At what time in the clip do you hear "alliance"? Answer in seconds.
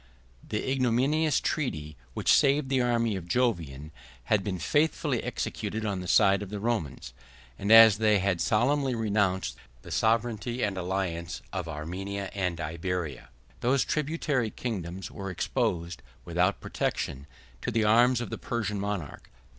10.75-11.43